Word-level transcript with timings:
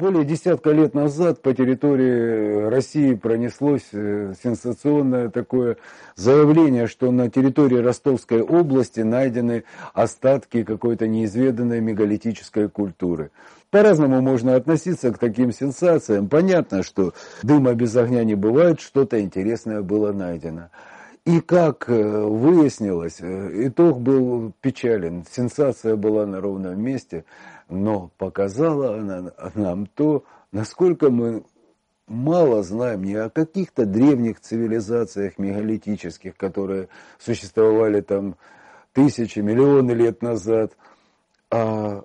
Более 0.00 0.24
десятка 0.24 0.70
лет 0.70 0.94
назад 0.94 1.42
по 1.42 1.52
территории 1.52 2.70
России 2.70 3.12
пронеслось 3.12 3.86
э, 3.92 4.32
сенсационное 4.42 5.28
такое 5.28 5.76
заявление, 6.16 6.86
что 6.86 7.10
на 7.10 7.28
территории 7.28 7.76
Ростовской 7.76 8.40
области 8.40 9.00
найдены 9.00 9.64
остатки 9.92 10.62
какой-то 10.64 11.06
неизведанной 11.06 11.82
мегалитической 11.82 12.70
культуры. 12.70 13.30
По-разному 13.68 14.22
можно 14.22 14.54
относиться 14.54 15.12
к 15.12 15.18
таким 15.18 15.52
сенсациям. 15.52 16.30
Понятно, 16.30 16.82
что 16.82 17.12
дыма 17.42 17.74
без 17.74 17.94
огня 17.94 18.24
не 18.24 18.36
бывает, 18.36 18.80
что-то 18.80 19.20
интересное 19.20 19.82
было 19.82 20.12
найдено. 20.12 20.70
И 21.30 21.40
как 21.40 21.88
э, 21.88 21.92
выяснилось, 21.94 23.20
э, 23.20 23.68
итог 23.68 24.00
был 24.00 24.52
печален. 24.60 25.24
Сенсация 25.30 25.94
была 25.94 26.26
на 26.26 26.40
ровном 26.40 26.82
месте, 26.82 27.24
но 27.68 28.10
показала 28.18 28.96
она 28.96 29.30
нам 29.54 29.86
то, 29.86 30.24
насколько 30.50 31.08
мы 31.08 31.44
мало 32.08 32.64
знаем 32.64 33.04
не 33.04 33.14
о 33.14 33.30
каких-то 33.30 33.86
древних 33.86 34.40
цивилизациях 34.40 35.38
мегалитических, 35.38 36.36
которые 36.36 36.88
существовали 37.20 38.00
там 38.00 38.34
тысячи, 38.92 39.38
миллионы 39.38 39.92
лет 39.92 40.22
назад, 40.22 40.72
а 41.48 42.02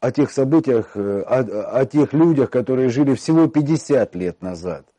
о 0.00 0.10
тех 0.10 0.32
событиях, 0.32 0.96
э, 0.96 1.20
о, 1.20 1.78
о 1.78 1.86
тех 1.86 2.12
людях, 2.12 2.50
которые 2.50 2.88
жили 2.88 3.14
всего 3.14 3.46
50 3.46 4.16
лет 4.16 4.42
назад– 4.42 4.84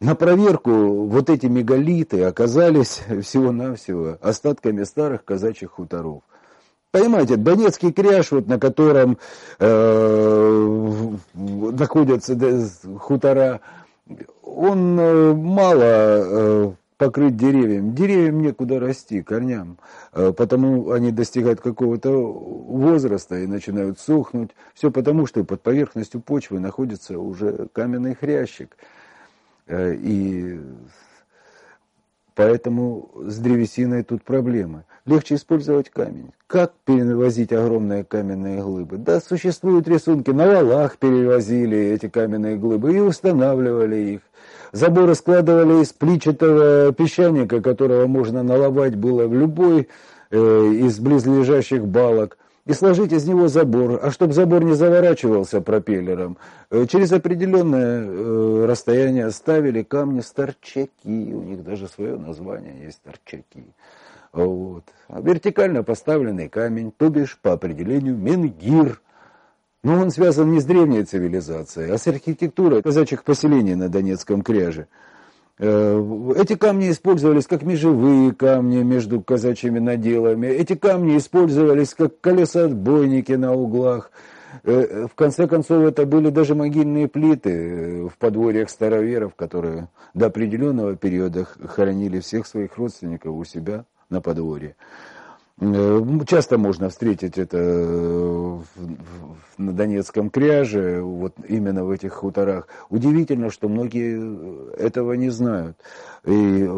на 0.00 0.14
проверку 0.14 1.06
вот 1.06 1.30
эти 1.30 1.46
мегалиты 1.46 2.24
оказались 2.24 3.02
всего-навсего 3.22 4.18
остатками 4.20 4.84
старых 4.84 5.24
казачьих 5.24 5.72
хуторов. 5.72 6.22
Понимаете, 6.90 7.36
Донецкий 7.36 7.92
кряж, 7.92 8.30
вот, 8.30 8.46
на 8.46 8.58
котором 8.58 9.18
э, 9.58 11.12
находятся 11.34 12.36
хутора, 12.98 13.60
он 14.42 14.98
э, 14.98 15.34
мало 15.34 15.82
э, 15.82 16.72
покрыт 16.96 17.36
деревьями. 17.36 17.90
Деревьям 17.94 18.40
некуда 18.40 18.80
расти, 18.80 19.22
корням, 19.22 19.78
э, 20.12 20.32
потому 20.32 20.90
они 20.90 21.10
достигают 21.10 21.60
какого-то 21.60 22.10
возраста 22.10 23.36
и 23.40 23.46
начинают 23.46 23.98
сохнуть. 23.98 24.50
Все 24.72 24.90
потому, 24.90 25.26
что 25.26 25.44
под 25.44 25.62
поверхностью 25.62 26.20
почвы 26.20 26.60
находится 26.60 27.18
уже 27.18 27.68
каменный 27.72 28.14
хрящик– 28.14 28.76
и 29.68 30.60
поэтому 32.34 33.10
с 33.16 33.38
древесиной 33.38 34.04
тут 34.04 34.22
проблемы. 34.22 34.84
Легче 35.06 35.36
использовать 35.36 35.90
камень. 35.90 36.30
Как 36.46 36.72
перевозить 36.84 37.52
огромные 37.52 38.04
каменные 38.04 38.62
глыбы? 38.62 38.98
Да, 38.98 39.20
существуют 39.20 39.88
рисунки. 39.88 40.30
На 40.30 40.46
валах 40.46 40.98
перевозили 40.98 41.78
эти 41.78 42.08
каменные 42.08 42.56
глыбы 42.56 42.94
и 42.94 43.00
устанавливали 43.00 43.96
их. 43.96 44.20
Заборы 44.72 45.14
складывали 45.14 45.82
из 45.82 45.92
пличатого 45.92 46.92
песчаника, 46.92 47.60
которого 47.62 48.06
можно 48.06 48.42
наловать 48.42 48.96
было 48.96 49.26
в 49.26 49.34
любой 49.34 49.88
э, 50.30 50.36
из 50.36 50.98
близлежащих 50.98 51.86
балок 51.86 52.36
и 52.66 52.72
сложить 52.72 53.12
из 53.12 53.26
него 53.26 53.48
забор, 53.48 54.00
а 54.02 54.10
чтобы 54.10 54.32
забор 54.32 54.64
не 54.64 54.74
заворачивался 54.74 55.60
пропеллером, 55.60 56.36
э, 56.70 56.86
через 56.86 57.12
определенное 57.12 58.02
э, 58.04 58.66
расстояние 58.66 59.30
ставили 59.30 59.82
камни 59.82 60.20
старчаки, 60.20 60.90
у 61.04 61.42
них 61.42 61.62
даже 61.62 61.86
свое 61.86 62.16
название 62.16 62.74
есть 62.84 62.98
старчаки. 62.98 63.64
Вот. 64.32 64.84
А 65.08 65.20
вертикально 65.20 65.82
поставленный 65.82 66.48
камень, 66.48 66.92
то 66.94 67.08
бишь 67.08 67.38
по 67.40 67.52
определению 67.52 68.16
менгир. 68.16 69.00
Но 69.82 70.02
он 70.02 70.10
связан 70.10 70.50
не 70.50 70.60
с 70.60 70.64
древней 70.64 71.04
цивилизацией, 71.04 71.92
а 71.92 71.96
с 71.96 72.06
архитектурой 72.08 72.82
казачьих 72.82 73.22
поселений 73.22 73.76
на 73.76 73.88
Донецком 73.88 74.42
кряже. 74.42 74.88
Э, 75.58 76.32
эти 76.36 76.54
камни 76.54 76.90
использовались 76.90 77.46
как 77.46 77.62
межевые 77.62 78.34
камни 78.34 78.82
между 78.82 79.22
казачьими 79.22 79.78
наделами. 79.78 80.48
Эти 80.48 80.74
камни 80.74 81.16
использовались 81.16 81.94
как 81.94 82.20
колесоотбойники 82.20 83.32
на 83.32 83.54
углах. 83.54 84.10
Э, 84.64 85.06
в 85.10 85.14
конце 85.14 85.48
концов, 85.48 85.84
это 85.84 86.04
были 86.04 86.28
даже 86.28 86.54
могильные 86.54 87.08
плиты 87.08 87.50
э, 87.50 88.08
в 88.08 88.18
подворьях 88.18 88.68
староверов, 88.68 89.34
которые 89.34 89.88
до 90.12 90.26
определенного 90.26 90.94
периода 90.94 91.44
хоронили 91.44 92.20
всех 92.20 92.46
своих 92.46 92.76
родственников 92.76 93.34
у 93.34 93.44
себя 93.44 93.86
на 94.10 94.20
подворье. 94.20 94.76
Э, 95.58 96.02
часто 96.26 96.58
можно 96.58 96.90
встретить 96.90 97.38
это 97.38 97.56
э, 97.58 98.58
на 99.56 99.72
Донецком 99.72 100.28
кряже, 100.28 101.00
вот 101.00 101.34
именно 101.48 101.84
в 101.84 101.90
этих 101.90 102.12
хуторах. 102.12 102.68
Удивительно, 102.90 103.50
что 103.50 103.68
многие 103.68 104.18
э, 104.18 104.74
этого 104.78 105.14
не 105.14 105.30
знают. 105.30 105.78
И 106.26 106.68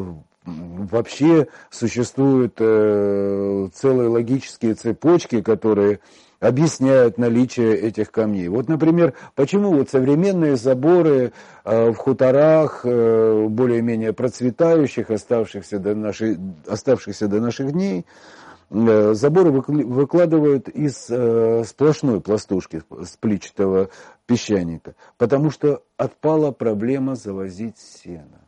вообще 0.44 1.48
существуют 1.70 2.56
целые 2.56 4.08
логические 4.08 4.74
цепочки, 4.74 5.42
которые 5.42 6.00
объясняют 6.40 7.18
наличие 7.18 7.76
этих 7.76 8.10
камней. 8.10 8.48
Вот, 8.48 8.68
например, 8.68 9.12
почему 9.34 9.72
вот 9.72 9.90
современные 9.90 10.56
заборы 10.56 11.32
в 11.64 11.94
хуторах, 11.96 12.82
более-менее 12.84 14.14
процветающих, 14.14 15.10
оставшихся 15.10 15.78
до, 15.78 15.94
нашей, 15.94 16.38
оставшихся 16.66 17.28
до 17.28 17.40
наших 17.40 17.72
дней, 17.72 18.06
Э, 18.06 18.46
заборы 18.70 19.50
выкладывают 19.50 20.68
из 20.68 21.06
э, 21.08 21.64
сплошной 21.64 22.20
пластушки, 22.20 22.82
с 23.02 23.16
плечатого 23.16 23.88
песчаника, 24.26 24.94
потому 25.16 25.50
что 25.50 25.82
отпала 25.96 26.50
проблема 26.50 27.14
завозить 27.14 27.78
сено. 27.78 28.42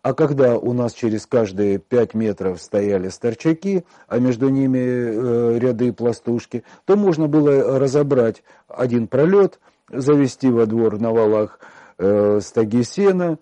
А 0.00 0.14
когда 0.14 0.56
у 0.56 0.72
нас 0.72 0.94
через 0.94 1.26
каждые 1.26 1.78
пять 1.78 2.14
метров 2.14 2.62
стояли 2.62 3.08
старчаки, 3.08 3.84
а 4.06 4.18
между 4.20 4.48
ними 4.48 4.78
э, 4.78 5.58
ряды 5.58 5.92
пластушки, 5.92 6.64
то 6.86 6.96
можно 6.96 7.26
было 7.28 7.78
разобрать 7.78 8.42
один 8.68 9.06
пролет, 9.06 9.60
завести 9.90 10.48
во 10.50 10.66
двор 10.66 10.98
на 11.00 11.12
валах 11.12 11.60
стаги 12.40 12.82
сена, 12.82 13.38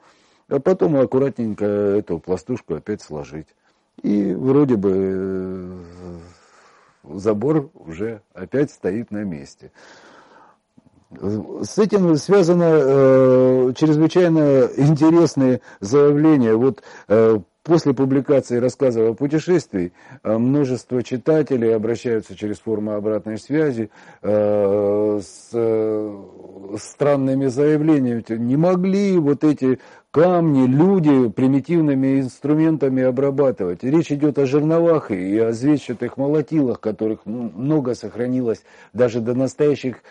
а 0.49 0.61
потом 0.61 0.97
аккуратненько 0.97 1.65
эту 1.65 2.19
пластушку 2.19 2.75
опять 2.75 3.03
сложить. 3.03 3.49
И 4.03 4.35
вроде 4.35 4.77
бы 4.77 4.91
э, 4.93 6.06
забор 7.15 7.71
уже 7.75 8.23
опять 8.35 8.71
стоит 8.71 9.11
на 9.11 9.25
месте. 9.25 9.71
С 11.11 11.79
этим 11.79 12.17
связано 12.17 12.65
э, 12.69 13.73
чрезвычайно 13.77 14.69
интересные 14.77 15.61
заявления. 15.81 16.55
Вот 16.55 16.83
э, 17.09 17.39
После 17.67 17.95
публикации 17.95 18.59
рассказов 18.59 19.11
о 19.11 19.15
путешествии 19.15 19.93
э, 20.23 20.39
множество 20.39 21.03
читателей 21.03 21.75
обращаются 21.75 22.37
через 22.37 22.61
форму 22.61 22.93
обратной 22.93 23.39
связи 23.39 23.91
э, 24.23 25.21
с 25.21 25.51
э, 25.53 26.23
странными 26.79 27.47
заявлениями. 27.47 28.23
Не 28.29 28.57
могли 28.57 29.19
вот 29.19 29.43
эти 29.43 29.81
камни 30.13 30.69
люди 30.69 31.29
примитивными 31.29 32.21
инструментами 32.21 33.03
обрабатывать. 33.03 33.83
Речь 33.83 34.13
идет 34.13 34.39
о 34.39 34.47
жерновах 34.47 35.11
и 35.11 35.37
о 35.37 35.53
звездчатых 35.53 36.17
молотилах, 36.17 36.79
которых 36.79 37.27
много 37.27 37.97
сохранилось 37.97 38.63
даже 38.93 39.19
до 39.21 39.35
настоящих 39.35 40.05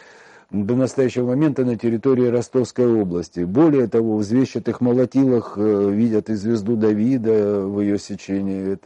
до 0.51 0.75
настоящего 0.75 1.28
момента 1.28 1.66
на 1.66 1.75
территории 1.75 2.28
Ростовской 2.28 2.85
области. 2.85 3.41
Более 3.41 3.88
того, 3.88 4.17
в 4.17 4.23
звездчатых 4.23 4.81
молотилах 4.81 5.53
э, 5.57 5.89
видят 5.91 6.29
и 6.29 6.35
звезду 6.35 6.75
Давида 6.75 7.61
в 7.67 7.81
ее 7.81 7.97
сечении. 7.97 8.78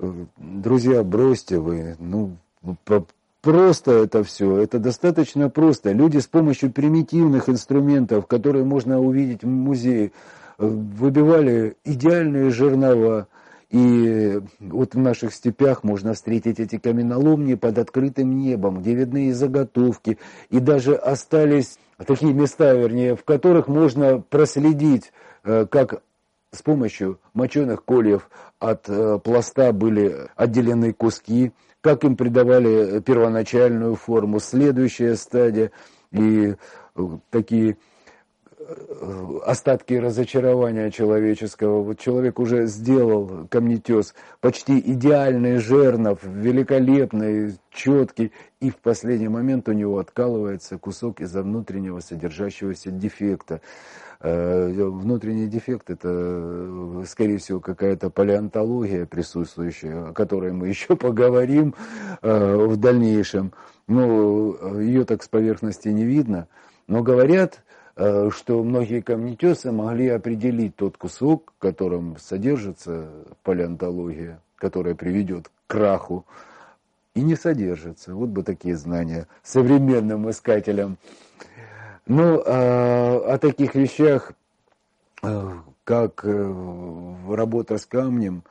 Э, 0.00 0.12
друзья, 0.36 1.02
бросьте 1.02 1.58
вы, 1.58 1.96
ну, 1.98 2.36
просто 3.42 3.92
это 3.92 4.24
все, 4.24 4.56
это 4.56 4.78
достаточно 4.78 5.50
просто. 5.50 5.92
Люди 5.92 6.18
с 6.18 6.26
помощью 6.26 6.72
примитивных 6.72 7.48
инструментов, 7.48 8.26
которые 8.26 8.64
можно 8.64 9.00
увидеть 9.00 9.42
в 9.42 9.48
музее, 9.48 10.12
э, 10.58 10.66
выбивали 10.66 11.76
идеальные 11.84 12.50
жернова, 12.50 13.28
и 13.70 14.40
вот 14.60 14.94
в 14.94 14.98
наших 14.98 15.34
степях 15.34 15.84
можно 15.84 16.14
встретить 16.14 16.58
эти 16.58 16.78
каменоломни 16.78 17.54
под 17.54 17.78
открытым 17.78 18.38
небом, 18.38 18.80
где 18.80 18.94
видны 18.94 19.28
и 19.28 19.32
заготовки, 19.32 20.18
и 20.48 20.58
даже 20.58 20.94
остались 20.94 21.78
такие 22.06 22.32
места, 22.32 22.72
вернее, 22.72 23.14
в 23.14 23.24
которых 23.24 23.68
можно 23.68 24.20
проследить, 24.20 25.12
э, 25.44 25.66
как 25.70 26.02
с 26.50 26.62
помощью 26.62 27.20
моченых 27.34 27.84
кольев 27.84 28.30
от 28.58 28.88
э, 28.88 29.18
пласта 29.22 29.72
были 29.72 30.28
отделены 30.34 30.94
куски, 30.94 31.52
как 31.82 32.04
им 32.04 32.16
придавали 32.16 33.00
первоначальную 33.00 33.96
форму, 33.96 34.40
следующая 34.40 35.14
стадия, 35.16 35.72
и 36.10 36.54
э, 36.96 37.02
такие 37.30 37.76
остатки 39.44 39.94
разочарования 39.94 40.90
человеческого. 40.90 41.82
Вот 41.82 41.98
человек 41.98 42.38
уже 42.38 42.66
сделал 42.66 43.46
камнетес 43.50 44.14
почти 44.40 44.78
идеальный 44.78 45.56
жернов, 45.58 46.20
великолепный, 46.22 47.56
четкий, 47.70 48.32
и 48.60 48.70
в 48.70 48.76
последний 48.76 49.28
момент 49.28 49.68
у 49.68 49.72
него 49.72 49.98
откалывается 49.98 50.78
кусок 50.78 51.20
из-за 51.20 51.42
внутреннего 51.42 52.00
содержащегося 52.00 52.90
дефекта. 52.90 53.60
Э, 54.20 54.68
внутренний 54.70 55.46
дефект– 55.46 55.90
это, 55.90 57.04
скорее 57.06 57.38
всего, 57.38 57.60
какая-то 57.60 58.10
палеонтология 58.10 59.06
присутствующая, 59.06 60.10
о 60.10 60.12
которой 60.12 60.52
мы 60.52 60.68
еще 60.68 60.96
поговорим 60.96 61.74
э, 62.20 62.56
в 62.66 62.76
дальнейшем. 62.76 63.52
Ну, 63.86 64.78
ее 64.78 65.06
так 65.06 65.22
с 65.22 65.28
поверхности 65.28 65.88
не 65.88 66.04
видно, 66.04 66.48
но 66.88 67.02
говорят, 67.02 67.60
э, 67.60 67.67
что 67.98 68.62
многие 68.62 69.00
камнетесы 69.00 69.72
могли 69.72 70.08
определить 70.08 70.76
тот 70.76 70.96
кусок, 70.96 71.52
в 71.58 71.60
котором 71.60 72.16
содержится 72.18 73.10
палеонтология, 73.42 74.40
которая 74.56 74.94
приведет 74.94 75.48
к 75.48 75.52
краху, 75.66 76.24
и 77.14 77.22
не 77.22 77.34
содержится. 77.34 78.14
Вот 78.14 78.28
бы 78.28 78.44
такие 78.44 78.76
знания 78.76 79.26
современным 79.42 80.30
искателям 80.30 80.96
ну, 82.08 82.42
а, 82.44 83.34
о 83.34 83.38
таких 83.38 83.74
вещах, 83.74 84.32
э, 85.22 85.50
как 85.84 86.24
э, 86.24 87.14
работа 87.28 87.76
с 87.76 87.84
камнем, 87.84 88.44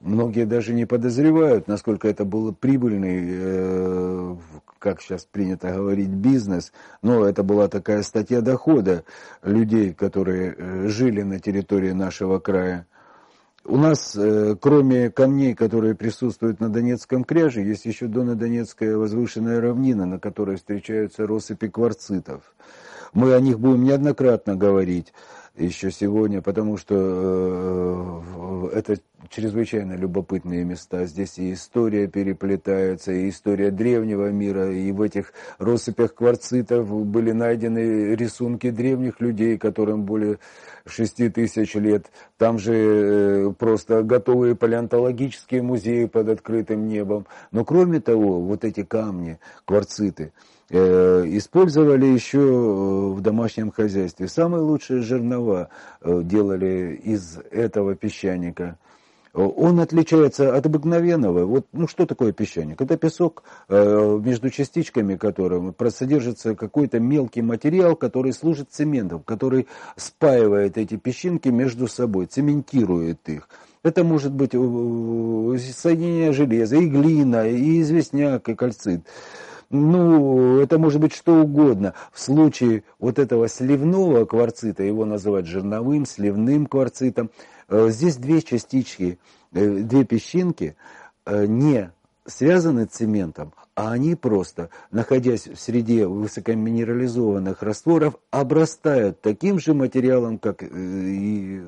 многие 0.00 0.46
даже 0.46 0.72
не 0.72 0.86
подозревают, 0.86 1.68
насколько 1.68 2.08
это 2.08 2.24
был 2.24 2.54
прибыльный, 2.54 3.26
э, 3.28 4.36
как 4.84 5.00
сейчас 5.00 5.24
принято 5.24 5.72
говорить, 5.72 6.10
бизнес. 6.10 6.70
Но 7.00 7.24
это 7.24 7.42
была 7.42 7.68
такая 7.68 8.02
статья 8.02 8.42
дохода 8.42 9.04
людей, 9.42 9.94
которые 9.94 10.90
жили 10.90 11.22
на 11.22 11.40
территории 11.40 11.92
нашего 11.92 12.38
края. 12.38 12.86
У 13.64 13.78
нас, 13.78 14.14
э, 14.14 14.56
кроме 14.60 15.10
камней, 15.10 15.54
которые 15.54 15.94
присутствуют 15.94 16.60
на 16.60 16.68
Донецком 16.68 17.24
кряже, 17.24 17.62
есть 17.62 17.86
еще 17.86 18.08
Донедонецкая 18.08 18.98
возвышенная 18.98 19.58
равнина, 19.62 20.04
на 20.04 20.18
которой 20.18 20.56
встречаются 20.56 21.26
россыпи 21.26 21.68
кварцитов. 21.68 22.42
Мы 23.14 23.32
о 23.32 23.40
них 23.40 23.58
будем 23.58 23.84
неоднократно 23.84 24.54
говорить 24.54 25.14
еще 25.56 25.90
сегодня, 25.90 26.42
потому 26.42 26.76
что 26.76 28.22
э, 28.72 28.76
это 28.78 28.96
чрезвычайно 29.30 29.94
любопытные 29.94 30.64
места. 30.64 31.06
Здесь 31.06 31.38
и 31.38 31.52
история 31.52 32.08
переплетается, 32.08 33.12
и 33.12 33.28
история 33.28 33.70
древнего 33.70 34.30
мира, 34.30 34.72
и 34.72 34.90
в 34.90 35.00
этих 35.00 35.32
россыпях 35.58 36.14
кварцитов 36.14 36.88
были 37.06 37.30
найдены 37.30 38.14
рисунки 38.16 38.70
древних 38.70 39.20
людей, 39.20 39.56
которым 39.56 40.04
более 40.04 40.38
шести 40.86 41.28
тысяч 41.28 41.74
лет. 41.74 42.06
Там 42.36 42.58
же 42.58 42.74
э, 42.74 43.52
просто 43.56 44.02
готовые 44.02 44.56
палеонтологические 44.56 45.62
музеи 45.62 46.06
под 46.06 46.30
открытым 46.30 46.88
небом. 46.88 47.26
Но 47.52 47.64
кроме 47.64 48.00
того, 48.00 48.40
вот 48.40 48.64
эти 48.64 48.82
камни, 48.82 49.38
кварциты, 49.64 50.32
использовали 50.70 52.06
еще 52.06 52.38
э, 52.38 53.12
в 53.12 53.20
домашнем 53.20 53.70
хозяйстве. 53.70 54.28
Самые 54.28 54.62
лучшие 54.62 55.02
жернова 55.02 55.68
делали 56.02 57.00
из 57.04 57.38
этого 57.50 57.94
песчаника– 57.94 58.78
он 59.34 59.80
отличается 59.80 60.56
от 60.56 60.64
обыкновенного. 60.64 61.44
Вот, 61.44 61.66
ну 61.72 61.88
что 61.88 62.06
такое 62.06 62.32
песчаник? 62.32 62.80
Это 62.80 62.96
песок, 62.96 63.42
э, 63.68 64.20
между 64.24 64.48
частичками 64.48 65.16
которого 65.16 65.74
содержится 65.90 66.54
какой-то 66.54 67.00
мелкий 67.00 67.42
материал, 67.42 67.96
который 67.96 68.32
служит 68.32 68.68
цементом, 68.70 69.22
который 69.24 69.66
спаивает 69.96 70.78
эти 70.78 70.96
песчинки 70.96 71.48
между 71.48 71.88
собой, 71.88 72.26
цементирует 72.26 73.28
их. 73.28 73.48
Это 73.82 74.04
может 74.04 74.32
быть 74.32 74.52
соединение 74.52 76.32
железа, 76.32 76.76
и 76.76 76.86
глина, 76.86 77.48
и 77.48 77.80
известняк, 77.80 78.48
и 78.48 78.54
кальцит. 78.54 79.02
Ну, 79.74 80.60
это 80.60 80.78
может 80.78 81.00
быть 81.00 81.14
что 81.14 81.42
угодно. 81.42 81.94
В 82.12 82.20
случае 82.20 82.84
вот 82.98 83.18
этого 83.18 83.48
сливного 83.48 84.24
кварцита, 84.24 84.82
его 84.82 85.04
называют 85.04 85.46
жерновым, 85.46 86.06
сливным 86.06 86.66
кварцитом, 86.66 87.30
Э, 87.68 87.88
здесь 87.90 88.16
две 88.16 88.42
частички, 88.42 89.18
э, 89.52 89.66
две 89.80 90.04
песчинки 90.04 90.76
э, 91.26 91.46
не 91.46 91.92
связаны 92.26 92.86
цементом, 92.86 93.52
а 93.74 93.92
они 93.92 94.14
просто, 94.14 94.70
находясь 94.90 95.46
в 95.46 95.58
среде 95.58 96.06
высокоминерализованных 96.06 97.62
растворов, 97.62 98.14
обрастают 98.30 99.20
таким 99.20 99.58
же 99.58 99.74
материалом, 99.74 100.38
как 100.38 100.62
и 100.62 101.62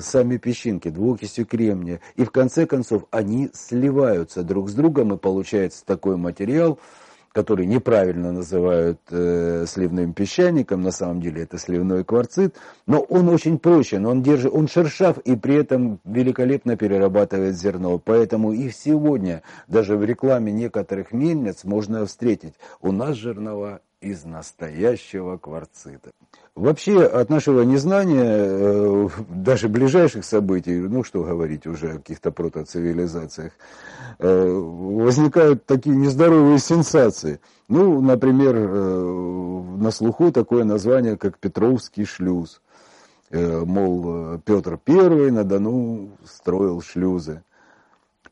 сами 0.00 0.36
песчинки, 0.36 0.88
двуокисью 0.88 1.46
кремния. 1.46 2.00
И 2.14 2.24
в 2.24 2.30
конце 2.30 2.66
концов 2.66 3.06
они 3.10 3.50
сливаются 3.54 4.42
друг 4.42 4.68
с 4.68 4.74
другом, 4.74 5.14
и 5.14 5.16
получается 5.16 5.84
такой 5.84 6.16
материал– 6.16 6.78
который 7.34 7.66
неправильно 7.66 8.30
называют 8.30 9.00
э, 9.10 9.64
сливным 9.66 10.14
песчаником, 10.14 10.82
на 10.82 10.92
самом 10.92 11.20
деле 11.20 11.42
это 11.42 11.58
сливной 11.58 12.04
кварцит, 12.04 12.54
но 12.86 13.00
он 13.00 13.28
очень 13.28 13.58
прочен, 13.58 14.06
он, 14.06 14.22
держит, 14.22 14.52
он 14.54 14.68
шершав 14.68 15.18
и 15.18 15.34
при 15.34 15.56
этом 15.56 15.98
великолепно 16.04 16.76
перерабатывает 16.76 17.56
зерно. 17.56 17.98
Поэтому 17.98 18.52
и 18.52 18.70
сегодня 18.70 19.42
даже 19.66 19.96
в 19.96 20.04
рекламе 20.04 20.52
некоторых 20.52 21.10
мельниц 21.10 21.64
можно 21.64 22.06
встретить 22.06 22.54
у 22.80 22.92
нас 22.92 23.16
жернова 23.16 23.80
из 24.04 24.24
настоящего 24.24 25.38
кварцита. 25.38 26.10
Вообще 26.54 27.02
от 27.02 27.30
нашего 27.30 27.62
незнания, 27.62 28.22
э, 28.24 29.08
даже 29.28 29.68
ближайших 29.68 30.24
событий, 30.24 30.78
ну 30.78 31.02
что 31.02 31.24
говорить 31.24 31.66
уже 31.66 31.92
о 31.92 31.96
каких-то 31.96 32.30
протоцивилизациях, 32.30 33.52
э, 34.18 34.48
возникают 34.48 35.64
такие 35.64 35.96
нездоровые 35.96 36.58
сенсации. 36.58 37.40
Ну, 37.68 38.00
например, 38.00 38.54
э, 38.56 39.62
на 39.78 39.90
слуху 39.90 40.30
такое 40.30 40.64
название, 40.64 41.16
как 41.16 41.38
Петровский 41.38 42.04
шлюз. 42.04 42.60
Мол, 43.30 44.38
Петр 44.44 44.78
I 44.86 45.30
на 45.32 45.42
Дону 45.42 46.10
строил 46.24 46.80
шлюзы 46.82 47.42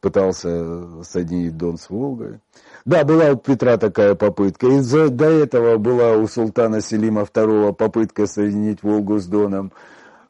пытался 0.02 1.02
соединить 1.04 1.56
Дон 1.56 1.78
с 1.78 1.88
Волгой. 1.88 2.40
Да, 2.84 3.04
была 3.04 3.30
у 3.30 3.36
Петра 3.36 3.78
такая 3.78 4.14
попытка. 4.14 4.66
И 4.66 4.80
до 5.08 5.26
этого 5.26 5.78
была 5.78 6.16
у 6.16 6.26
султана 6.26 6.82
Селима 6.82 7.22
II 7.22 7.72
попытка 7.72 8.26
соединить 8.26 8.82
Волгу 8.82 9.18
с 9.18 9.26
Доном. 9.26 9.72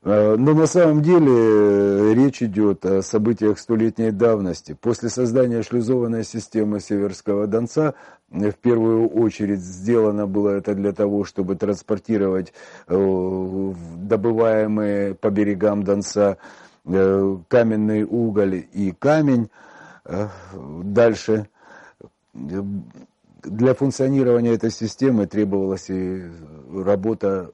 А, 0.05 0.37
но 0.37 0.53
на 0.53 0.67
самом 0.67 1.01
деле 1.01 1.33
э, 1.33 2.15
речь 2.15 2.43
идет 2.43 2.85
о 2.85 3.03
событиях 3.03 3.59
столетней 3.59 4.11
давности. 4.11 4.77
После 4.79 5.09
создания 5.09 5.63
шлюзованной 5.63 6.25
системы 6.25 6.81
Северского 6.81 7.47
Донца 7.47 7.95
э, 8.31 8.51
в 8.51 8.57
первую 8.57 9.09
очередь 9.09 9.61
сделано 9.61 10.27
было 10.27 10.51
это 10.51 10.75
для 10.75 10.93
того, 10.93 11.25
чтобы 11.25 11.55
транспортировать 11.55 12.53
э, 12.89 13.73
добываемые 13.97 15.15
по 15.15 15.31
берегам 15.31 15.85
Донца 15.85 16.37
каменный 16.85 18.05
уголь 18.05 18.67
и 18.73 18.93
камень. 18.93 19.49
Дальше 20.05 21.49
для 22.33 23.75
функционирования 23.75 24.55
этой 24.55 24.71
системы 24.71 25.27
требовалась 25.27 25.91
и 25.91 26.25
работа 26.73 27.53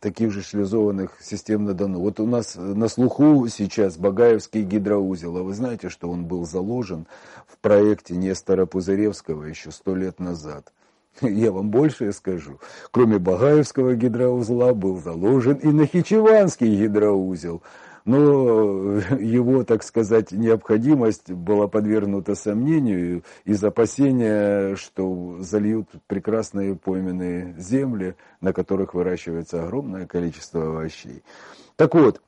таких 0.00 0.32
же 0.32 0.42
шлюзованных 0.42 1.18
систем 1.20 1.64
на 1.64 1.74
Дону. 1.74 2.00
Вот 2.00 2.20
у 2.20 2.26
нас 2.26 2.56
на 2.56 2.88
слуху 2.88 3.46
сейчас 3.48 3.98
Багаевский 3.98 4.62
гидроузел, 4.62 5.36
а 5.36 5.42
вы 5.42 5.52
знаете, 5.52 5.90
что 5.90 6.10
он 6.10 6.24
был 6.24 6.46
заложен 6.46 7.06
в 7.46 7.58
проекте 7.58 8.16
Нестора 8.16 8.64
Пузыревского 8.64 9.44
еще 9.44 9.70
сто 9.70 9.94
лет 9.94 10.18
назад. 10.18 10.72
Я 11.20 11.52
вам 11.52 11.70
больше 11.70 12.12
скажу. 12.12 12.60
Кроме 12.90 13.18
Багаевского 13.18 13.94
гидроузла 13.94 14.72
был 14.72 14.98
заложен 14.98 15.56
и 15.56 15.68
Нахичеванский 15.68 16.74
гидроузел– 16.82 17.62
но 18.04 18.98
его, 19.18 19.64
так 19.64 19.82
сказать, 19.82 20.32
необходимость 20.32 21.30
была 21.30 21.68
подвергнута 21.68 22.34
сомнению 22.34 23.22
из 23.44 23.62
опасения, 23.62 24.76
что 24.76 25.38
зальют 25.40 25.88
прекрасные 26.06 26.76
пойменные 26.76 27.54
земли, 27.58 28.16
на 28.40 28.52
которых 28.52 28.94
выращивается 28.94 29.62
огромное 29.62 30.06
количество 30.06 30.62
овощей. 30.62 31.22
Так 31.76 31.94
вот, 31.94 32.20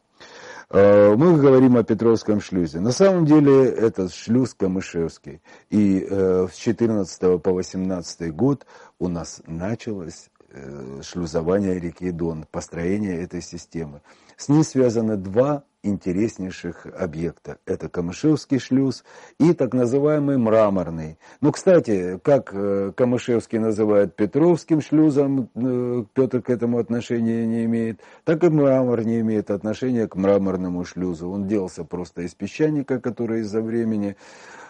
э, 0.71 1.15
мы 1.15 1.39
говорим 1.39 1.77
о 1.77 1.85
Петровском 1.85 2.41
шлюзе. 2.41 2.81
На 2.81 2.93
самом 2.93 3.27
деле 3.27 3.67
это 3.67 4.09
шлюз 4.09 4.55
Камышевский. 4.55 5.41
И 5.71 6.07
э, 6.09 6.49
с 6.51 6.57
14 6.57 7.43
по 7.43 7.53
18 7.53 8.35
год 8.35 8.67
у 8.99 9.09
нас 9.09 9.43
началось 9.47 10.31
э, 10.51 11.01
шлюзование 11.03 11.79
реки 11.79 12.11
Дон, 12.11 12.47
построение 12.51 13.23
этой 13.23 13.43
системы. 13.43 14.01
С 14.43 14.49
ней 14.49 14.65
связаны 14.65 15.17
два 15.17 15.63
интереснейших 15.85 16.87
объекта. 16.99 17.59
Это 17.65 17.89
Камышевский 17.89 18.59
шлюз 18.59 19.05
и 19.39 19.53
так 19.53 19.73
называемый 19.73 20.37
Мраморный. 20.37 21.17
Ну, 21.41 21.53
кстати, 21.53 22.19
как 22.25 22.51
э, 22.53 22.91
Камышевский 22.97 23.61
называет 23.61 24.17
Петровским 24.17 24.81
шлюзом, 24.81 25.49
э, 25.55 26.05
Петр 26.13 26.43
к 26.43 26.51
этому 26.51 26.79
отношения 26.79 27.47
не 27.47 27.67
имеет, 27.67 28.01
так 28.25 28.43
и 28.43 28.49
Мрамор 28.49 29.05
не 29.05 29.21
имеет 29.21 29.49
отношения 29.53 30.09
к 30.09 30.17
Мраморному 30.17 30.85
шлюзу. 30.85 31.31
Он 31.31 31.47
делался 31.47 31.85
просто 31.85 32.23
из 32.23 32.35
песчаника, 32.35 32.99
который 32.99 33.43
из-за 33.43 33.63
времени 33.63 34.17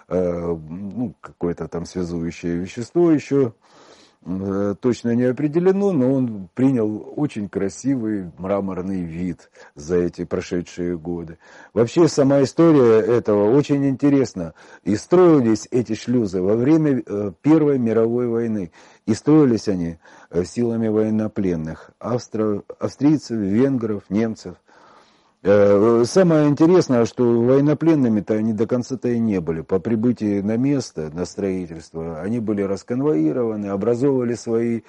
Э, 0.08 0.54
ну, 0.68 1.14
какое-то 1.22 1.68
там 1.68 1.86
связующее 1.86 2.56
вещество 2.56 3.10
еще 3.10 3.54
точно 4.80 5.14
не 5.14 5.24
определено, 5.24 5.92
но 5.92 6.12
он 6.12 6.48
принял 6.54 7.12
очень 7.16 7.48
красивый 7.48 8.30
мраморный 8.38 9.02
вид 9.02 9.50
за 9.74 9.96
эти 9.96 10.24
прошедшие 10.24 10.96
годы. 10.96 11.38
Вообще 11.74 12.08
сама 12.08 12.42
история 12.42 13.00
этого 13.00 13.54
очень 13.56 13.88
интересна. 13.88 14.54
И 14.84 14.96
строились 14.96 15.66
эти 15.70 15.94
шлюзы 15.94 16.40
во 16.40 16.54
время 16.56 17.02
э, 17.04 17.32
Первой 17.42 17.78
мировой 17.78 18.28
войны. 18.28 18.70
И 19.06 19.14
строились 19.14 19.68
они 19.68 19.98
силами 20.44 20.88
военнопленных. 20.88 21.90
Австро, 21.98 22.62
австрийцев, 22.78 23.36
венгров, 23.36 24.04
немцев– 24.08 24.54
Э, 24.61 24.61
самое 25.44 26.48
интересное, 26.48 27.04
что 27.04 27.24
военнопленными-то 27.24 28.34
они 28.34 28.52
до 28.52 28.66
конца-то 28.66 29.08
и 29.08 29.18
не 29.18 29.40
были. 29.40 29.62
По 29.62 29.80
прибытии 29.80 30.40
на 30.40 30.56
место, 30.56 31.10
на 31.12 31.24
строительство, 31.24 32.20
они 32.20 32.38
были 32.38 32.62
расконвоированы, 32.62 33.66
образовывали 33.66 34.34
свои 34.34 34.82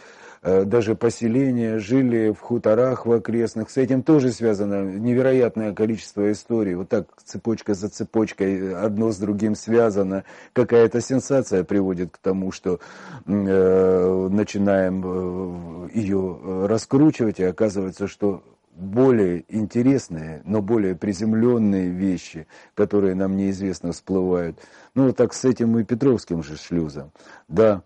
э, 0.44 0.64
даже 0.66 0.94
поселения, 0.94 1.80
жили 1.80 2.32
в 2.32 2.40
хуторах 2.40 3.08
в 3.08 3.12
окрестных. 3.12 3.72
С 3.72 3.78
этим 3.78 4.04
тоже 4.04 4.32
связано 4.32 4.84
невероятное 4.84 5.74
количество 5.74 6.32
историй. 6.32 6.76
Вот 6.76 6.90
так 6.90 7.08
цепочка 7.24 7.74
за 7.74 7.90
цепочкой, 7.90 8.76
одно 8.76 9.12
с 9.12 9.18
другим 9.18 9.56
связано. 9.56 10.24
Какая-то 10.54 11.02
сенсация 11.02 11.64
приводит 11.64 12.12
к 12.12 12.20
тому, 12.20 12.52
что 12.52 12.80
э, 13.26 14.28
начинаем 14.30 15.02
э, 15.04 15.90
ее 15.96 16.68
раскручивать, 16.68 17.40
и 17.40 17.44
оказывается, 17.44 18.08
что 18.08 18.44
более 18.76 19.46
интересные, 19.48 20.42
но 20.46 20.62
более 20.62 20.96
приземленные 20.96 21.90
вещи, 21.90 22.48
которые 22.76 23.16
нам 23.16 23.36
неизвестно 23.38 23.92
всплывают. 23.92 24.60
Ну, 24.96 25.08
вот 25.08 25.18
так 25.18 25.34
с 25.34 25.46
этим 25.46 25.78
и 25.78 25.84
Петровским 25.84 26.44
же 26.44 26.58
шлюзом. 26.58 27.12
Да, 27.48 27.84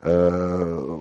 э, 0.00 1.00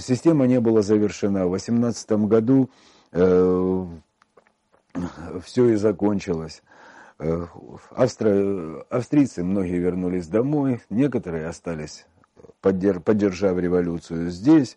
система 0.00 0.46
не 0.46 0.60
была 0.60 0.82
завершена. 0.82 1.46
В 1.46 1.50
18 1.50 2.10
году 2.26 2.70
э, 3.12 3.86
все 5.44 5.68
и 5.70 5.74
закончилось. 5.74 6.62
Э, 7.18 7.46
австро... 7.90 8.84
Австрийцы 8.90 9.42
многие 9.42 9.78
вернулись 9.78 10.28
домой, 10.28 10.82
некоторые 10.88 11.48
остались, 11.48 12.06
поддержав 12.60 13.58
революцию 13.58 14.30
здесь, 14.30 14.76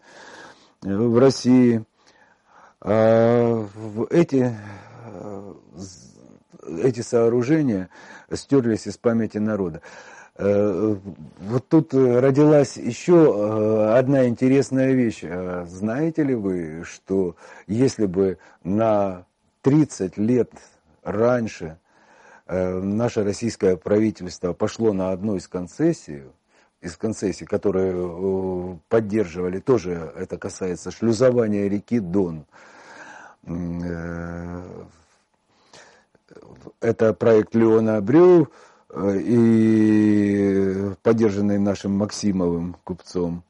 в 0.81 1.19
России. 1.19 1.85
А, 2.83 3.67
эти, 4.09 4.55
э, 5.05 5.53
эти 6.83 7.01
сооружения 7.01 7.89
стерлись 8.33 8.87
из 8.87 8.97
памяти 8.97 9.37
народа. 9.37 9.81
Э, 10.37 10.95
вот 11.41 11.67
тут 11.67 11.93
родилась 11.93 12.77
еще 12.77 13.35
э, 13.35 13.97
одна 13.99 14.27
интересная 14.27 14.93
вещь. 14.93 15.23
Знаете 15.67 16.23
ли 16.23 16.33
вы, 16.33 16.83
что 16.83 17.35
если 17.67 18.07
бы 18.07 18.39
на 18.63 19.25
30 19.61 20.17
лет 20.17 20.51
раньше 21.03 21.77
наше 22.47 23.23
российское 23.23 23.77
правительство 23.77 24.51
пошло 24.51 24.91
на 24.91 25.11
одну 25.11 25.37
из 25.37 25.47
концессий, 25.47 26.23
из 26.81 26.97
концессий, 26.97 27.45
которые 27.45 28.79
поддерживали, 28.89 29.59
тоже 29.59 30.11
это 30.15 30.37
касается 30.37 30.91
шлюзования 30.91 31.67
реки 31.67 31.99
Дон, 31.99 32.45
Э, 33.43 34.85
это 36.79 37.13
проект 37.13 37.55
Леона 37.55 38.01
Брю 38.01 38.49
э, 38.89 39.17
и 39.19 40.93
поддержанный 41.01 41.57
нашим 41.57 41.93
Максимовым 41.93 42.75
купцом, 42.83 43.43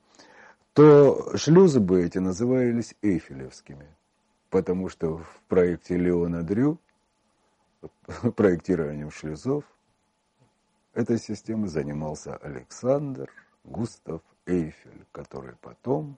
то 0.73 1.35
шлюзы 1.35 1.79
бы 1.79 2.03
эти 2.03 2.19
назывались 2.19 2.95
эйфелевскими, 3.01 3.87
потому 4.49 4.89
что 4.89 5.17
в 5.17 5.41
проекте 5.49 5.97
Леона 5.97 6.43
Дрю, 6.43 6.77
проектированием 8.35 9.11
шлюзов, 9.11 9.65
этой 10.93 11.17
системой 11.17 11.69
занимался 11.69 12.35
Александр 12.35 13.29
Густав 13.63 14.21
Эйфель, 14.45 15.05
который 15.11 15.53
потом 15.61 16.17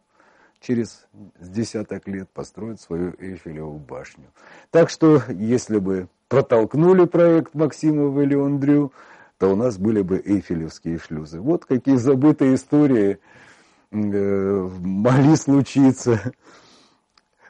через 0.60 1.08
десяток 1.40 2.08
лет 2.08 2.30
построить 2.30 2.80
свою 2.80 3.14
Эйфелеву 3.20 3.78
башню. 3.80 4.32
Так 4.72 4.90
что, 4.90 5.22
если 5.30 5.78
бы 5.78 6.08
протолкнули 6.30 7.06
проект 7.06 7.54
Максимова 7.54 8.22
или 8.22 8.36
Андрю, 8.36 8.94
то 9.38 9.52
у 9.52 9.56
нас 9.56 9.78
были 9.78 10.02
бы 10.02 10.22
Эйфелевские 10.24 10.98
шлюзы. 11.00 11.42
Вот 11.42 11.66
какие 11.66 11.96
забытые 11.98 12.56
истории 12.56 13.20
э, 13.92 14.70
могли 14.80 15.36
случиться. 15.36 16.32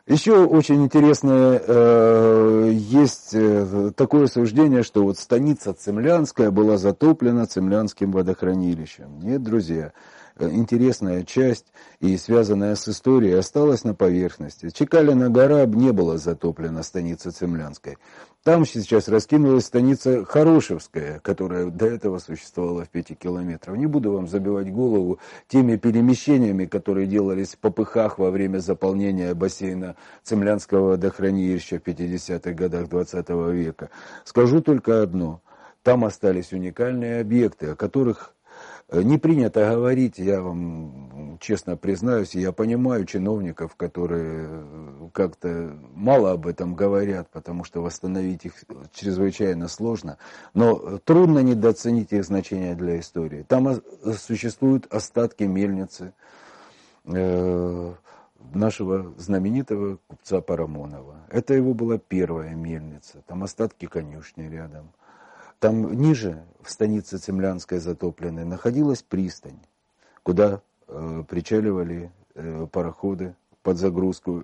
Еще 0.05 0.45
очень 0.45 0.83
интересное 0.83 1.61
э, 1.65 2.71
есть 2.73 3.29
э, 3.33 3.91
такое 3.95 4.27
суждение, 4.27 4.83
что 4.83 5.03
вот 5.03 5.17
станица 5.17 5.73
Цемлянская 5.73 6.51
была 6.51 6.77
затоплена 6.77 7.45
Цемлянским 7.45 8.11
водохранилищем. 8.11 9.21
Нет, 9.21 9.43
друзья, 9.43 9.93
интересная 10.39 11.23
часть 11.23 11.65
и 11.99 12.17
связанная 12.17 12.75
с 12.75 12.87
историей 12.87 13.33
осталась 13.33 13.83
на 13.83 13.93
поверхности. 13.93 14.69
Чекалина 14.69 15.29
гора 15.29 15.65
не 15.65 15.91
была 15.91 16.17
затоплена 16.17 16.83
станица 16.83 17.31
Цемлянской. 17.31 17.97
Там 18.43 18.65
сейчас 18.65 19.07
раскинулась 19.07 19.65
станица 19.65 20.25
Хорошевская, 20.25 21.19
которая 21.21 21.67
до 21.67 21.85
этого 21.85 22.19
существовала 22.19 22.83
в 22.83 22.89
пяти 22.89 23.15
километрах. 23.15 23.77
Не 23.77 23.85
буду 23.85 24.11
вам 24.11 24.27
забивать 24.27 24.69
голову 24.69 25.19
теми 25.47 25.77
перемещениями, 25.77 26.65
которые 26.65 27.07
делались 27.07 27.53
в 27.53 27.59
попыхах 27.59 28.19
во 28.19 28.31
время 28.31 28.59
заполнения 28.59 29.33
бассейна 29.33 29.95
Цемлянского 30.23 30.89
водохранилища 30.89 31.79
в 31.79 31.83
50-х 31.83 32.51
годах 32.51 32.89
20 32.89 33.29
-го 33.29 33.53
века. 33.53 33.89
Скажу 34.25 34.61
только 34.61 35.01
одно. 35.01 35.41
Там 35.81 36.03
остались 36.03 36.51
уникальные 36.51 37.21
объекты, 37.21 37.67
о 37.67 37.75
которых 37.75 38.33
не 39.01 39.17
принято 39.17 39.71
говорить, 39.71 40.19
я 40.19 40.41
вам 40.41 41.37
честно 41.39 41.75
признаюсь, 41.75 42.35
я 42.35 42.51
понимаю 42.51 43.05
чиновников, 43.05 43.75
которые 43.75 44.47
как-то 45.13 45.75
мало 45.93 46.31
об 46.31 46.45
этом 46.45 46.75
говорят, 46.75 47.29
потому 47.29 47.63
что 47.63 47.81
восстановить 47.81 48.45
их 48.45 48.53
чрезвычайно 48.93 49.67
сложно, 49.67 50.17
но 50.53 50.99
трудно 50.99 51.39
недооценить 51.39 52.13
их 52.13 52.23
значение 52.23 52.75
для 52.75 52.99
истории. 52.99 53.43
Там 53.47 53.81
существуют 54.15 54.85
остатки 54.93 55.43
мельницы 55.43 56.13
э, 57.05 57.93
нашего 58.53 59.13
знаменитого 59.17 59.97
купца 60.07 60.41
Парамонова. 60.41 61.15
Это 61.29 61.55
его 61.55 61.73
была 61.73 61.97
первая 61.97 62.53
мельница, 62.53 63.23
там 63.25 63.43
остатки 63.43 63.87
конюшни 63.87 64.43
рядом– 64.43 64.91
там 65.63 65.93
ниже, 65.93 66.43
в 66.61 66.69
станице 66.69 67.17
Цемлянской 67.17 67.79
затопленной, 67.79 68.43
находилась 68.43 69.01
пристань, 69.01 69.61
куда 70.21 70.59
э, 70.89 71.23
причаливали 71.25 72.11
э, 72.35 72.67
пароходы 72.69 73.33
под 73.61 73.77
загрузку 73.77 74.43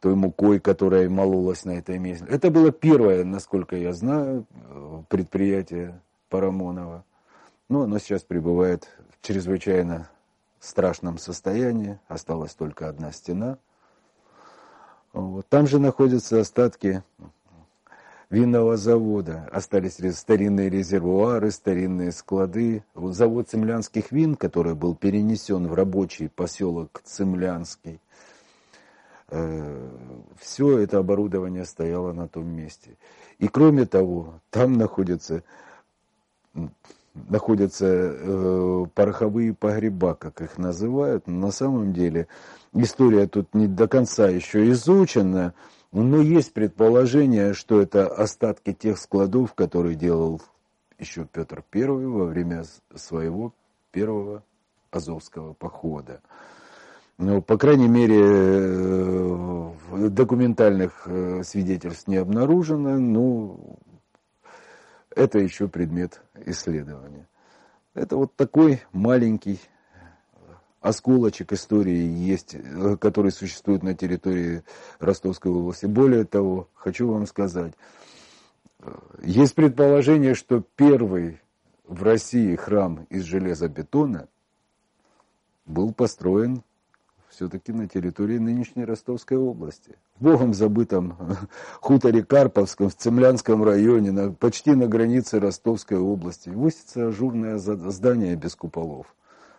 той 0.00 0.14
мукой, 0.14 0.58
которая 0.58 1.10
мололась 1.10 1.66
на 1.66 1.72
этой 1.72 1.98
месте. 1.98 2.24
Это 2.30 2.50
было 2.50 2.72
первое, 2.72 3.24
насколько 3.24 3.76
я 3.76 3.92
знаю, 3.92 4.46
э, 4.54 5.02
предприятие 5.10 6.00
Парамонова. 6.30 7.04
Но 7.68 7.82
оно 7.82 7.98
сейчас 7.98 8.22
пребывает 8.22 8.88
в 9.10 9.26
чрезвычайно 9.26 10.08
страшном 10.60 11.18
состоянии. 11.18 11.98
Осталась 12.08 12.54
только 12.54 12.88
одна 12.88 13.12
стена. 13.12 13.58
Вот. 15.12 15.46
Там 15.50 15.66
же 15.66 15.78
находятся 15.78 16.40
остатки 16.40 17.02
винного 18.30 18.76
завода. 18.76 19.48
Остались 19.52 19.98
старинные 20.16 20.68
резервуары, 20.68 21.50
старинные 21.50 22.12
склады. 22.12 22.84
Завод 22.94 23.48
цемлянских 23.48 24.12
вин, 24.12 24.34
который 24.34 24.74
был 24.74 24.94
перенесен 24.94 25.66
в 25.68 25.74
рабочий 25.74 26.28
поселок 26.28 27.00
Цемлянский, 27.04 28.00
э, 29.28 29.90
все 30.38 30.78
это 30.78 30.98
оборудование 30.98 31.64
стояло 31.64 32.12
на 32.12 32.28
том 32.28 32.46
месте. 32.46 32.96
И 33.38 33.48
кроме 33.48 33.86
того, 33.86 34.40
там 34.50 34.74
находятся, 34.74 35.42
находятся 37.14 37.86
э, 37.86 38.86
пороховые 38.94 39.54
погреба, 39.54 40.14
как 40.14 40.40
их 40.40 40.58
называют. 40.58 41.26
Но 41.26 41.46
на 41.46 41.52
самом 41.52 41.92
деле 41.92 42.28
история 42.72 43.26
тут 43.26 43.54
не 43.54 43.66
до 43.66 43.88
конца 43.88 44.28
еще 44.28 44.68
изучена, 44.70 45.54
Но 45.98 46.20
есть 46.20 46.52
предположение, 46.52 47.54
что 47.54 47.80
это 47.80 48.06
остатки 48.06 48.74
тех 48.74 48.98
складов, 48.98 49.54
которые 49.54 49.94
делал 49.94 50.42
еще 50.98 51.24
Петр 51.24 51.64
I 51.72 51.86
во 51.86 52.26
время 52.26 52.64
своего 52.94 53.54
первого 53.92 54.44
Азовского 54.90 55.54
похода. 55.54 56.20
Ну, 57.16 57.40
по 57.40 57.56
крайней 57.56 57.88
мере, 57.88 58.20
э, 58.20 59.70
документальных 60.10 61.04
э, 61.06 61.42
свидетельств 61.44 62.08
не 62.08 62.16
обнаружено, 62.16 62.98
но 62.98 63.58
это 65.14 65.38
еще 65.38 65.66
предмет 65.66 66.20
исследования. 66.44 67.26
Это 67.94 68.18
вот 68.18 68.36
такой 68.36 68.82
маленький 68.92 69.60
осколочек 70.86 71.52
истории 71.52 72.06
есть, 72.06 72.54
э, 72.54 72.96
который 73.00 73.32
существует 73.32 73.82
на 73.82 73.94
территории 73.94 74.62
Ростовской 75.00 75.50
области. 75.50 75.86
Более 75.86 76.24
того, 76.24 76.68
хочу 76.74 77.10
вам 77.10 77.26
сказать, 77.26 77.74
есть 79.22 79.54
предположение, 79.54 80.34
что 80.34 80.62
первый 80.76 81.40
в 81.86 82.02
России 82.02 82.54
храм 82.56 83.06
из 83.10 83.24
железобетона 83.24 84.28
был 85.64 85.92
построен 85.92 86.62
все-таки 87.28 87.72
на 87.72 87.88
территории 87.88 88.38
нынешней 88.38 88.84
Ростовской 88.84 89.36
области. 89.36 89.96
В 90.18 90.24
богом 90.24 90.54
забытом 90.54 91.16
хуторе 91.80 92.24
Карповском, 92.24 92.88
в 92.88 92.94
Цемлянском 92.94 93.62
районе, 93.62 94.12
на, 94.12 94.32
почти 94.32 94.74
на 94.74 94.86
границе 94.86 95.40
Ростовской 95.40 95.98
области, 95.98 96.48
высится 96.48 97.08
ажурное 97.08 97.58
здание 97.58 98.36
без 98.36 98.54
куполов. 98.54 99.06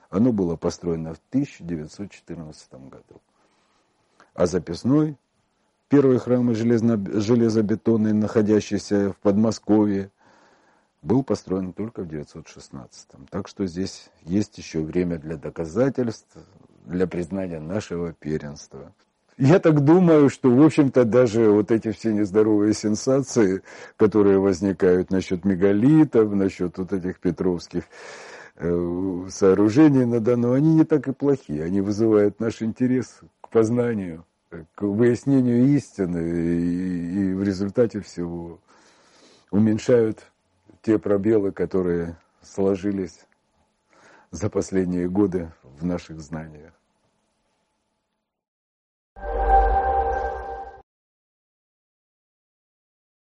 Оно 0.09 0.31
было 0.31 0.55
построено 0.55 1.13
в 1.13 1.19
1914 1.29 2.73
году. 2.89 3.21
А 4.33 4.45
записной, 4.45 5.17
первый 5.89 6.19
храм 6.19 6.53
железно, 6.53 6.97
железобетонный, 7.19 8.13
находящийся 8.13 9.11
в 9.11 9.17
Подмосковье, 9.17 10.11
был 11.01 11.23
построен 11.23 11.73
только 11.73 12.03
в 12.03 12.07
916. 12.07 13.07
Так 13.29 13.47
что 13.47 13.65
здесь 13.65 14.09
есть 14.23 14.57
еще 14.57 14.81
время 14.81 15.17
для 15.17 15.37
доказательств, 15.37 16.37
для 16.85 17.07
признания 17.07 17.59
нашего 17.59 18.13
первенства. 18.13 18.93
Я 19.37 19.59
так 19.59 19.83
думаю, 19.83 20.29
что, 20.29 20.49
в 20.49 20.61
общем-то, 20.63 21.05
даже 21.05 21.51
вот 21.51 21.69
эти 21.69 21.91
все 21.91 22.11
нездоровые 22.11 22.73
сенсации, 22.73 23.61
которые 23.95 24.39
возникают 24.39 25.11
насчет 25.11 25.45
мегалитов, 25.45 26.33
насчет 26.33 26.77
вот 26.79 26.91
этих 26.91 27.19
петровских 27.19 27.83
э, 28.57 29.27
сооружений 29.29 30.05
на 30.05 30.19
Дону, 30.19 30.53
они 30.53 30.75
не 30.75 30.85
так 30.85 31.07
и 31.07 31.13
плохие. 31.13 31.63
Они 31.63 31.81
вызывают 31.81 32.39
наш 32.39 32.61
интерес 32.61 33.21
к 33.41 33.49
познанию, 33.49 34.25
к 34.49 34.81
выяснению 34.81 35.65
истины 35.75 36.17
и, 36.17 37.31
и 37.31 37.33
в 37.33 37.43
результате 37.43 38.01
всего 38.01 38.59
уменьшают 39.51 40.19
те 40.81 40.99
пробелы, 40.99 41.51
которые 41.51 42.17
сложились 42.41 43.25
за 44.31 44.49
последние 44.49 45.09
годы 45.09 45.51
в 45.63 45.85
наших 45.85 46.19
знаниях. 46.19 46.76